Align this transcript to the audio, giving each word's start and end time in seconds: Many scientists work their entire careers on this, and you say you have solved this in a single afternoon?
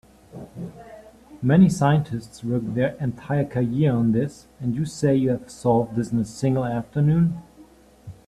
Many 1.43 1.69
scientists 1.69 2.43
work 2.43 2.63
their 2.73 2.95
entire 2.99 3.45
careers 3.45 3.93
on 3.93 4.13
this, 4.13 4.47
and 4.59 4.75
you 4.75 4.83
say 4.83 5.15
you 5.15 5.29
have 5.29 5.51
solved 5.51 5.95
this 5.95 6.11
in 6.11 6.17
a 6.17 6.25
single 6.25 6.65
afternoon? 6.65 7.39